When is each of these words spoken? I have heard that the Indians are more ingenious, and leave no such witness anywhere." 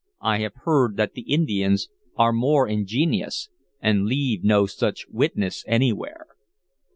I 0.23 0.39
have 0.39 0.55
heard 0.65 0.97
that 0.97 1.13
the 1.13 1.31
Indians 1.31 1.87
are 2.17 2.33
more 2.33 2.67
ingenious, 2.67 3.49
and 3.79 4.07
leave 4.07 4.43
no 4.43 4.65
such 4.65 5.05
witness 5.09 5.63
anywhere." 5.67 6.25